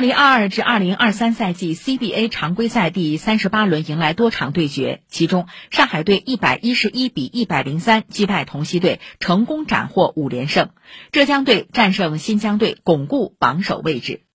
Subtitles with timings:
[0.00, 10.70] 二零二二至二零二三赛季 cba 常规赛第三十八轮迎来多场对决其中上海队一百一十一比一百零三击败同曦队成功斩获五连胜。
[11.12, 14.22] 浙江队战胜新疆队巩固榜首位置。